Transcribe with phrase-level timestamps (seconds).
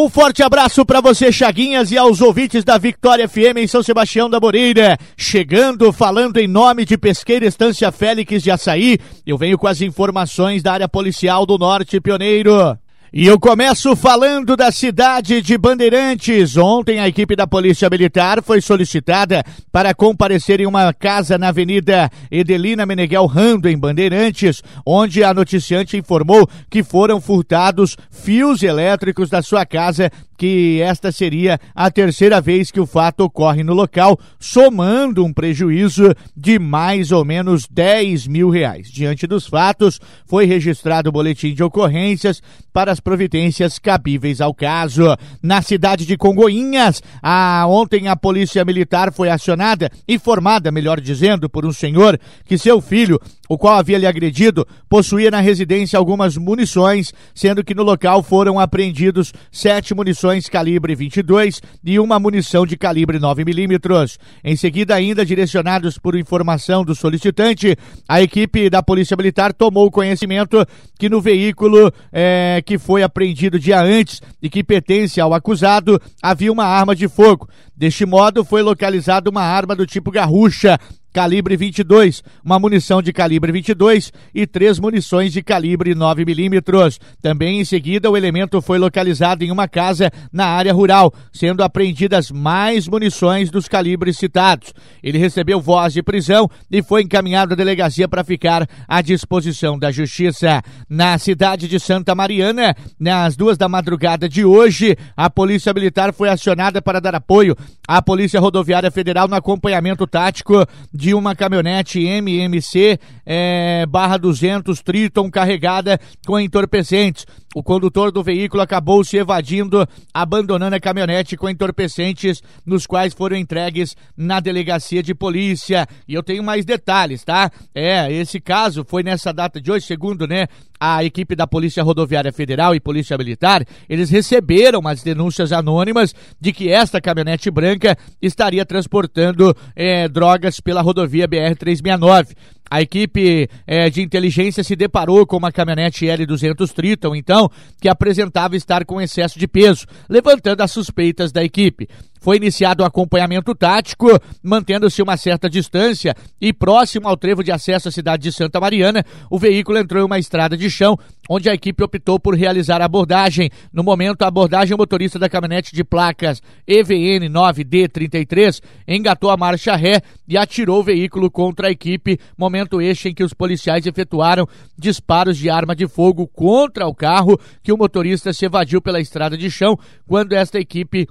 [0.00, 4.30] Um forte abraço para você, Chaguinhas, e aos ouvintes da Vitória FM em São Sebastião
[4.30, 4.96] da Moreira.
[5.16, 10.62] Chegando, falando em nome de Pesqueira Estância Félix de Açaí, eu venho com as informações
[10.62, 12.78] da área policial do Norte Pioneiro.
[13.10, 16.58] E eu começo falando da cidade de Bandeirantes.
[16.58, 19.42] Ontem a equipe da Polícia Militar foi solicitada
[19.72, 25.96] para comparecer em uma casa na Avenida Edelina Meneghel Rando, em Bandeirantes, onde a noticiante
[25.96, 32.70] informou que foram furtados fios elétricos da sua casa que esta seria a terceira vez
[32.70, 38.48] que o fato ocorre no local, somando um prejuízo de mais ou menos 10 mil
[38.48, 38.88] reais.
[38.90, 42.40] Diante dos fatos, foi registrado o boletim de ocorrências
[42.72, 45.04] para as providências cabíveis ao caso.
[45.42, 51.66] Na cidade de Congoinhas, a, ontem a polícia militar foi acionada, informada, melhor dizendo, por
[51.66, 57.12] um senhor que seu filho, o qual havia lhe agredido, possuía na residência algumas munições,
[57.34, 63.18] sendo que no local foram apreendidos sete munições calibre 22 e uma munição de calibre
[63.18, 64.18] 9 milímetros.
[64.44, 67.76] Em seguida, ainda direcionados por informação do solicitante,
[68.08, 70.64] a equipe da Polícia Militar tomou conhecimento
[70.98, 76.52] que no veículo é, que foi apreendido dia antes e que pertence ao acusado havia
[76.52, 77.48] uma arma de fogo.
[77.76, 80.78] Deste modo, foi localizada uma arma do tipo garrucha
[81.12, 86.98] calibre 22, uma munição de calibre 22 e três munições de calibre 9 milímetros.
[87.20, 92.30] Também em seguida, o elemento foi localizado em uma casa na área rural, sendo apreendidas
[92.30, 94.72] mais munições dos calibres citados.
[95.02, 99.90] Ele recebeu voz de prisão e foi encaminhado à delegacia para ficar à disposição da
[99.90, 100.62] Justiça.
[100.88, 106.28] Na cidade de Santa Mariana, nas duas da madrugada de hoje, a Polícia Militar foi
[106.28, 110.66] acionada para dar apoio à Polícia Rodoviária Federal no acompanhamento tático
[110.98, 117.24] de uma caminhonete MMC é, barra 200 Triton carregada com entorpecentes.
[117.54, 123.36] O condutor do veículo acabou se evadindo, abandonando a caminhonete com entorpecentes, nos quais foram
[123.36, 125.86] entregues na delegacia de polícia.
[126.06, 127.48] E eu tenho mais detalhes, tá?
[127.72, 130.48] É, esse caso foi nessa data de hoje, segundo, né,
[130.80, 136.52] a equipe da Polícia Rodoviária Federal e Polícia Militar, eles receberam as denúncias anônimas de
[136.52, 142.34] que esta caminhonete branca estaria transportando é, drogas pela rodovia BR-369.
[142.70, 147.50] A equipe é, de inteligência se deparou com uma caminhonete L200 Triton, então,
[147.80, 151.88] que apresentava estar com excesso de peso, levantando as suspeitas da equipe.
[152.20, 154.08] Foi iniciado o acompanhamento tático,
[154.42, 159.04] mantendo-se uma certa distância e próximo ao trevo de acesso à cidade de Santa Mariana,
[159.30, 160.98] o veículo entrou em uma estrada de chão,
[161.28, 163.50] onde a equipe optou por realizar a abordagem.
[163.72, 169.76] No momento, a abordagem, o motorista da caminhonete de placas EVN 9D33 engatou a marcha
[169.76, 174.46] ré e atirou o veículo contra a equipe, momento este em que os policiais efetuaram
[174.76, 179.36] disparos de arma de fogo contra o carro que o motorista se evadiu pela estrada
[179.36, 181.06] de chão, quando esta equipe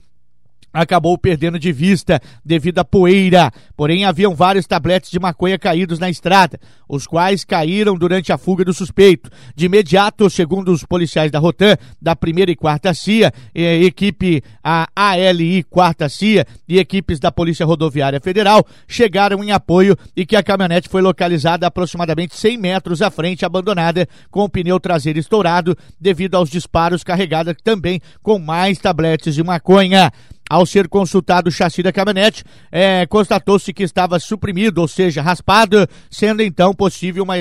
[0.74, 3.52] acabou perdendo de vista devido à poeira.
[3.76, 8.64] Porém, haviam vários tabletes de maconha caídos na estrada, os quais caíram durante a fuga
[8.64, 9.30] do suspeito.
[9.56, 15.64] De imediato, segundo os policiais da Rotan, da primeira e quarta CIA, equipe a ALI
[15.64, 20.90] quarta CIA e equipes da Polícia Rodoviária Federal chegaram em apoio e que a caminhonete
[20.90, 26.50] foi localizada aproximadamente 100 metros à frente, abandonada, com o pneu traseiro estourado devido aos
[26.50, 30.12] disparos carregada também com mais tabletes de maconha.
[30.50, 35.88] Ao ser consultado o chassi da caminhonete, é, constatou-se que estava suprimido, ou seja, raspado,
[36.10, 37.36] sendo então possível uma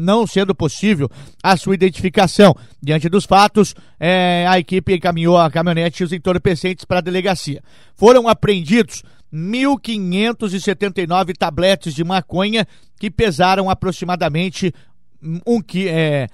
[0.00, 1.10] não sendo possível
[1.42, 2.56] a sua identificação.
[2.82, 7.62] Diante dos fatos, é, a equipe encaminhou a caminhonete e os entorpecentes para a delegacia.
[7.94, 12.66] Foram apreendidos 1.579 tabletes de maconha
[12.98, 14.72] que pesaram aproximadamente
[15.46, 16.28] um que é,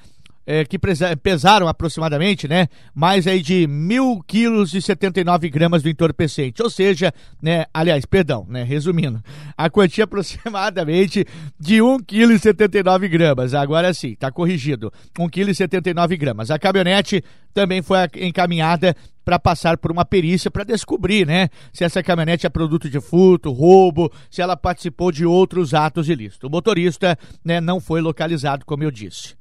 [0.47, 0.79] é, que
[1.23, 7.13] pesaram aproximadamente, né, mais aí de mil quilos e 79 gramas do entorpecente, ou seja,
[7.41, 9.23] né, aliás, perdão, né, resumindo,
[9.57, 11.25] a quantia aproximadamente
[11.59, 16.51] de 1 quilo e 79 gramas, agora sim, tá corrigido, 1 quilo e 79 gramas.
[16.51, 17.23] A caminhonete
[17.53, 18.95] também foi encaminhada
[19.25, 23.51] para passar por uma perícia para descobrir, né, se essa caminhonete é produto de furto,
[23.51, 26.47] roubo, se ela participou de outros atos ilícitos.
[26.47, 29.35] O motorista, né, não foi localizado, como eu disse.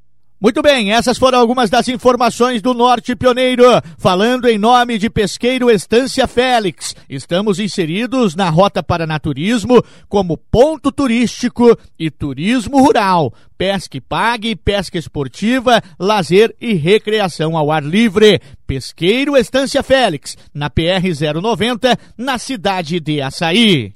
[0.44, 3.63] Muito bem, essas foram algumas das informações do Norte Pioneiro.
[3.98, 10.92] Falando em nome de Pesqueiro Estância Félix, estamos inseridos na Rota para Naturismo como ponto
[10.92, 13.34] turístico e turismo rural.
[13.57, 18.42] Pesca e pague, pesca esportiva, lazer e recreação ao ar livre.
[18.68, 21.07] Pesqueiro Estância Félix, na PR
[21.42, 23.95] 090, na cidade de Açaí.